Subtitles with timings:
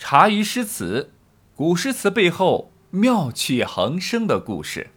[0.00, 1.12] 茶余诗词，
[1.54, 4.88] 古诗词背后妙趣横生的故事。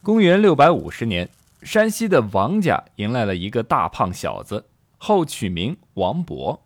[0.00, 1.28] 公元六百五十年，
[1.62, 4.66] 山西的王家迎来了一个大胖小子，
[4.98, 6.60] 后取名王勃。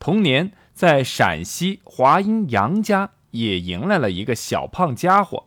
[0.00, 5.46] 同年，在陕西华阴杨家也迎来了一个小胖家伙。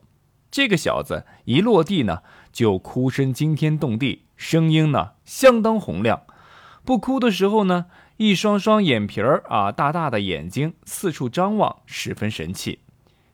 [0.50, 2.24] 这个小子一落地呢，
[2.54, 6.24] 就哭声惊天动地，声音呢相当洪亮。
[6.88, 12.80] 不哭的时候呢，一双双眼皮儿啊，大大的眼睛四处张望，十分神气。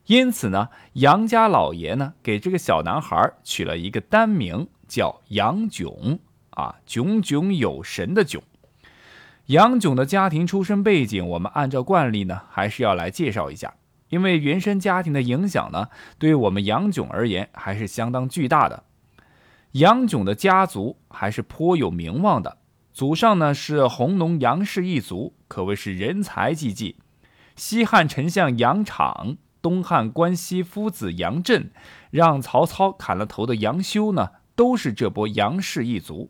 [0.07, 6.17] 因此呢，杨家老爷呢给这个小男孩取了一个单名，叫杨炯
[6.49, 8.41] 啊，炯炯有神的炯。
[9.45, 13.75] 杨炯的家庭出身背景，我们按照惯例呢，还是要来介绍一下，
[14.09, 18.81] 因为原生家庭的影响呢，对于我们杨炯而言还是相当巨大的。
[19.73, 22.57] 杨炯的家族还是颇有名望的，
[22.93, 26.97] 祖上呢是弘农杨氏一族，可谓是人才济济。
[27.55, 29.37] 西汉丞相杨敞。
[29.61, 31.71] 东汉关西夫子杨震，
[32.11, 36.29] 让曹操砍了头的杨修呢，都是这波杨氏一族。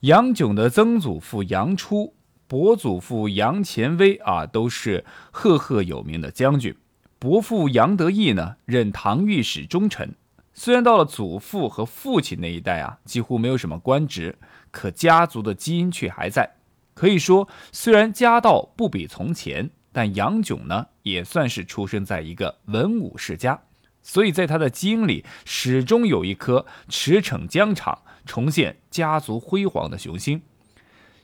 [0.00, 2.14] 杨炯的曾祖父杨初、
[2.48, 6.74] 伯祖父杨虔威啊，都是赫赫有名的将军。
[7.18, 10.08] 伯父杨得意呢，任唐御史中丞。
[10.54, 14.38] 虽然到了祖父和父亲那一代啊，几乎没有什么官职，
[14.70, 16.54] 可家族的基因却还在。
[16.94, 19.70] 可以说，虽然家道不比从前。
[19.96, 23.62] 但杨炯呢，也算是出生在一个文武世家，
[24.02, 30.42] 所以在他的基因里始终有一颗驰骋疆场、重现家族辉煌的雄心。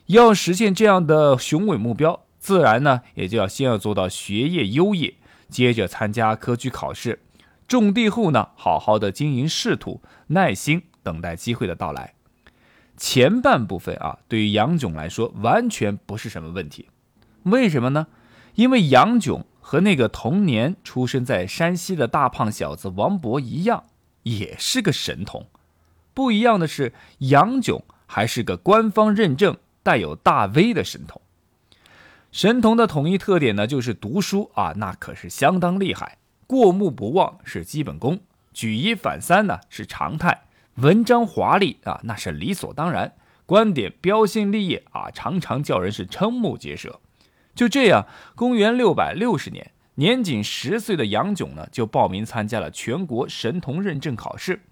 [0.05, 5.15] 要实现这样的雄伟目标，自然呢，也就要先要做到学业优异，
[5.49, 7.19] 接着参加科举考试，
[7.79, 12.15] 种地后呢，好好的经营仕途，耐心等待机会的到来。
[12.97, 16.89] 前半部分啊，对于杨炯来说完全不是什么问题，
[17.43, 18.07] 为什么呢？
[18.55, 23.85] 因为杨炯和那个童年出生在山西的大胖小子王勃一样，
[24.23, 25.47] 也是个神童。
[26.13, 31.21] 不一样的是，杨炯还是个官方认证、带有大 V 的神童。
[32.33, 36.17] 神童的统一特点呢，就是读书啊，那可是相当厉害。
[36.51, 38.19] 过目不忘是基本功，
[38.51, 40.41] 举一反三呢是常态，
[40.75, 43.13] 文章华丽啊那是理所当然，
[43.45, 46.99] 观点标新立异啊，常常叫人是瞠目结舌。
[47.55, 54.63] 就这样，公元六百六十年，年仅十岁的杨炯呢，就报名参加了全国神童认证考试。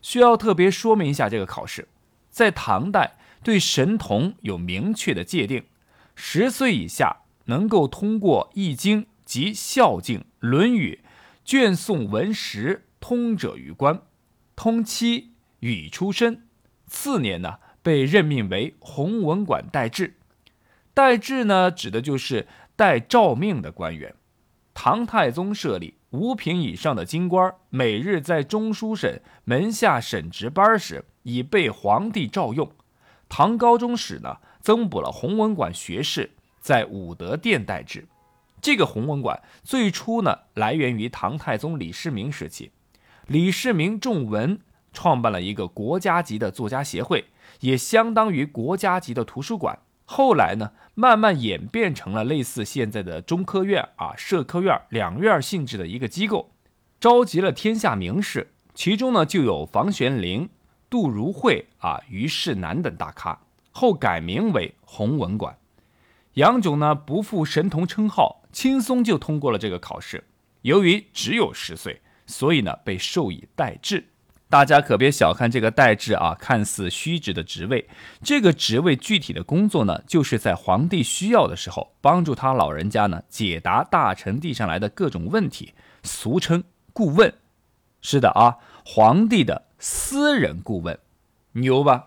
[0.00, 1.88] 需要特别说明一下，这个考试
[2.30, 5.64] 在唐代对神童有明确的界定：
[6.14, 11.00] 十岁以下能够通过《易经》及《孝经》《论语》
[11.48, 14.02] 卷送文识通者于官，
[14.54, 16.46] 通七语出身。
[16.86, 20.18] 次年呢，被任命为弘文馆待制。
[20.92, 24.14] 代制呢，指的就是代诏命的官员。
[24.74, 32.70] 唐太宗设立五品以上的京官，每日在中书省门下审值班时，已被皇帝召用。
[33.26, 38.06] 唐高宗时呢，增补了弘文馆学士，在武德殿待制。
[38.60, 42.72] 这个弘文馆最初呢，来源于唐太宗李世民时期，
[43.26, 44.58] 李世民重文，
[44.92, 47.26] 创办了一个国家级的作家协会，
[47.60, 49.78] 也相当于国家级的图书馆。
[50.04, 56.50] 后来呢，慢慢演变成了类似现在的中科院啊、社科院两院性质的一个机构，
[56.98, 60.48] 召集了天下名士，其中呢就有房玄龄、
[60.88, 63.40] 杜如晦啊、虞世南等大咖。
[63.70, 65.56] 后改名为弘文馆。
[66.34, 70.24] 杨炯呢不负神童称号，轻松就通过了这个考试。
[70.62, 74.08] 由于只有十岁，所以呢被授以代制。
[74.50, 77.86] 大家可别小看这个代制啊，看似虚职的职位，
[78.22, 86.64] 这个职位具体的工作呢，就是在皇帝需要的时候，帮助他老人家呢解答大臣递上来的各种问题，俗称
[86.94, 87.34] 顾问。
[88.00, 88.56] 是的啊，
[88.86, 90.98] 皇帝的私人顾问，
[91.52, 92.06] 牛吧？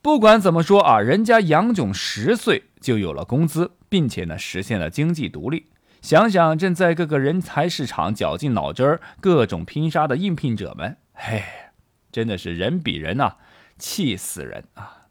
[0.00, 5.66] 不管怎么说啊，人家杨炯十岁就有了工资，并且呢实现了经济独立。
[6.02, 11.42] 想想正在各个人才市场绞尽脑汁儿、各种拼杀的应聘者们，嘿。
[12.10, 13.36] 真的是人比人呐，
[13.78, 15.06] 气死人啊！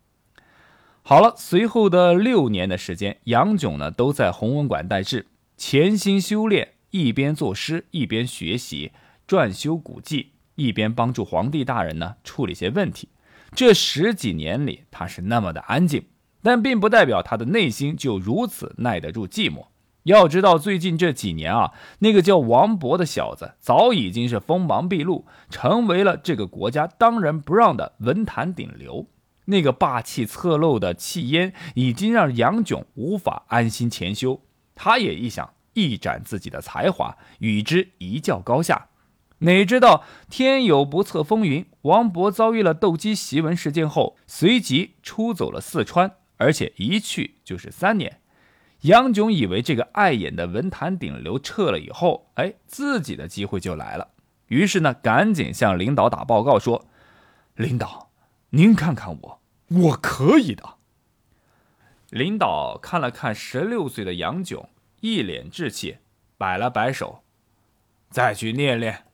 [1.01, 5.25] 好了，随后的六年的时间，杨炯呢都在弘文馆待制，
[5.57, 8.91] 潜心修炼，一边作诗，一边学习
[9.27, 13.09] 撰修古迹，一边帮助皇帝大人呢处理些问题。
[13.55, 16.05] 这十几年里，他是那么的安静，
[16.43, 19.65] 但并不代表他的内心就如此耐得住寂寞。
[20.03, 29.07] 要知道，最近这几年啊，那个叫王勃的小子早已经是锋芒毕露，成为了这个国家当仁不让的文坛顶流。
[29.45, 34.41] 那个霸气侧漏的气焰已经让杨炯无法安心潜修。
[34.73, 38.87] 他也一想一展自己的才华，与之一较高下。
[39.39, 48.20] 哪知道天有不测风云，王勃遭遇了斗鸡檄文事件后，随即出走了四川，而且一去就是三年。
[48.81, 54.09] 杨炯以为这个碍眼的文坛顶流撤了以后，哎，自己的机会就来了。
[54.47, 56.87] 于是呢，赶紧向领导打报告说
[57.55, 58.09] ：“领导，
[58.49, 60.77] 您看看我，我可以的。”
[62.09, 64.67] 领导看了看十六岁的杨炯，
[64.99, 65.97] 一脸稚气，
[66.37, 67.23] 摆了摆手
[68.09, 69.05] ：“再去练练。”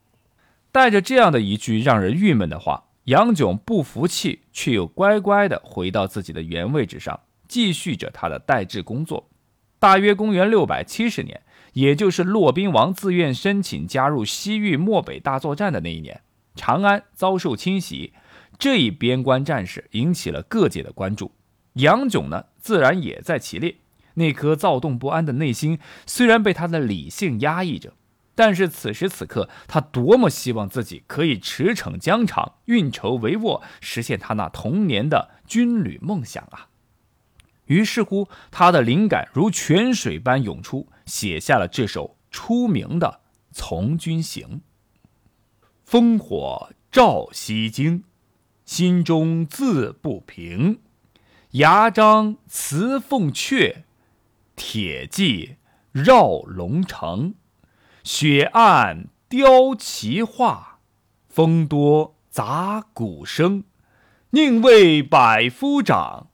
[0.72, 9.30] 带着这样的一句让人郁闷的话，杨炯不服气，却又乖乖地回到自己的原位置上，继续着他的代制工作。
[9.80, 11.42] 大约公元六百七十年，
[11.74, 16.22] 也就是骆宾王自愿申请加入西域漠北大作战的那一年，
[16.56, 18.14] 长安遭受侵袭，
[18.58, 21.32] 这一边关战事引起了各界的关注。
[21.74, 23.76] 杨炯呢，自然也在其列。
[24.16, 25.78] 那颗躁动不安的内心，
[26.08, 27.94] 虽然被他的理性压抑着。
[28.34, 36.70] 但是此时此刻，他多么希望自己可以驰骋疆场，运筹帷幄，实现他那童年的军旅梦想啊！
[37.68, 43.22] 于是乎，他的灵感如泉水般涌出，写下了这首出名的
[43.56, 44.62] 《从军行》：
[45.90, 48.04] 烽火照西京，
[48.66, 50.80] 心中自不平。
[51.52, 53.84] 牙璋辞凤阙，
[54.56, 55.56] 铁骑
[55.92, 57.36] 绕龙城。
[58.04, 60.80] 雪暗雕旗画，
[61.28, 63.64] 风多杂鼓声。
[64.32, 66.28] 宁为百夫长，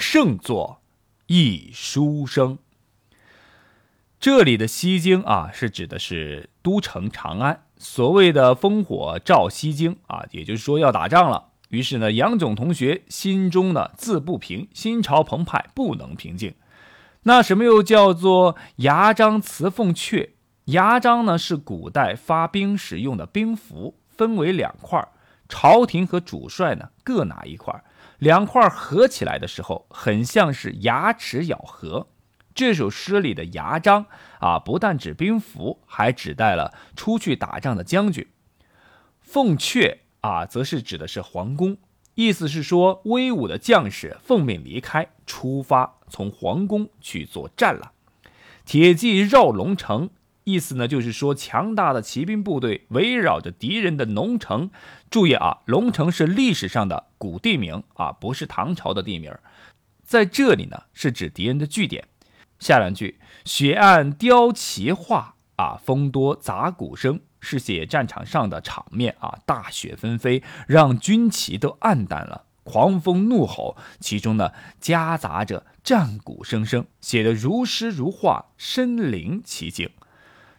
[0.00, 0.80] 胜作
[1.26, 2.58] 一书生。
[4.18, 7.64] 这里的西京啊，是指的是都城长安。
[7.76, 11.50] 所谓的烽火照西京啊，也就是说要打仗了。
[11.68, 16.54] 于是呢，杨炯同学心中呢自不平，心潮澎湃，不能平静。
[17.24, 20.30] 那什么又叫做牙璋辞凤阙？
[20.64, 25.06] 牙璋呢是古代发兵使用的兵符，分为两块，
[25.48, 27.84] 朝廷和主帅呢各拿一块，
[28.20, 32.08] 两块合起来的时候，很像是牙齿咬合。
[32.54, 34.04] 这首诗里的牙璋
[34.40, 38.28] 啊，不但指兵符，还指代了出去打仗的将军。
[39.20, 41.78] 凤阙啊，则是指的是皇宫，
[42.14, 47.92] 意思是说威武的将士奉命离开，出发从皇宫去作战了。
[48.66, 50.10] 铁骑绕龙城。
[50.50, 54.70] 意思呢，就是说强大的骑兵部队围绕着敌人的龙城。
[55.10, 59.32] 注意啊，龙城是历史上的古地名啊，不是唐朝的地名。
[60.02, 62.08] 在这里呢，是指敌人的据点。
[62.58, 79.88] 下两句“雪暗雕旗画啊，风多杂鼓声”是写战场上的场面啊，大雪纷飞，让军旗都暗淡了，狂风怒吼，其中呢夹杂着战鼓声声，写得如诗如画，身临其境。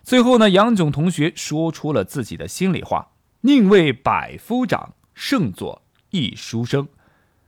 [0.03, 3.11] 最后呢，杨炯同学说出了自己的心里话
[3.41, 6.87] ：“宁为百夫长，胜作一书生。”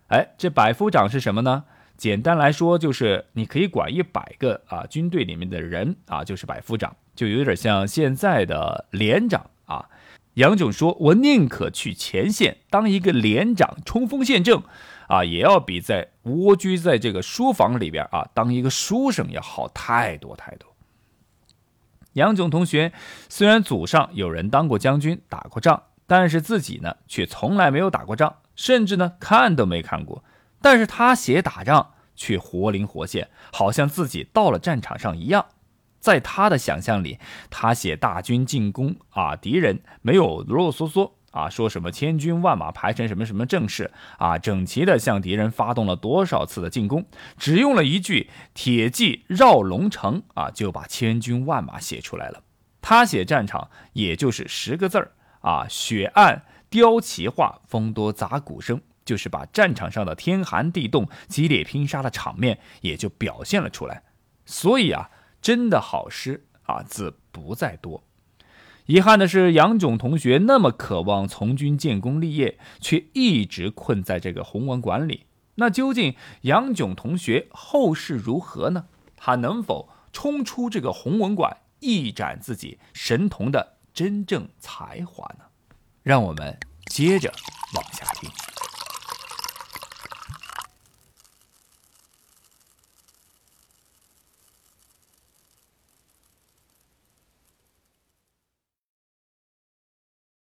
[0.08, 1.64] 哎，这百夫长是什么呢？
[1.98, 9.90] 简单来说，就是你可以管一百个啊军队里面的人啊，就是百夫长，就有点像现在的连长啊。
[10.36, 14.62] 杨炯说：“我宁可去前线当一个连长，冲锋陷阵，
[15.08, 20.73] 啊，也要比在蜗居在这个书房里边啊当一个书生要好太多太多。”
[22.14, 22.94] 杨炯同学
[23.30, 30.24] 虽然祖上有人当过将军、打过仗，但是自己呢却从来没有打过仗，甚至呢看都没看过。
[30.62, 35.46] 但是他写打仗却活灵活现，好像自己到了战场上一样。
[36.00, 37.18] 在他的想象里，
[37.50, 41.12] 他写大军进攻啊，敌人没有啰啰嗦嗦。
[41.34, 47.06] 啊，说什么千军万马排成什么什么阵势啊，整齐的向敌人发动了多少次的进攻，
[47.38, 52.44] 只用了一句“铁骑绕龙城”啊，就把千军万马写出来了。
[52.82, 55.12] 他写战场也就是十个字儿
[55.42, 64.04] 啊，雪暗雕旗画，风多杂鼓声，就是把战场上的天寒地冻、激烈拼杀的场面也就表现了出来。
[64.46, 65.10] 所以啊，
[65.42, 68.04] 真的好诗啊，字不在多。
[68.88, 75.26] 遗憾的是，杨炯同学那么渴望从军建功立业，却一直困在这个弘文馆里。
[75.56, 78.86] 那究竟杨炯同学后事如何呢？
[79.16, 85.46] 他能否冲出这个弘文馆，一展自己神童的真正才华呢？
[86.02, 87.32] 让我们接着
[87.76, 88.30] 往下听。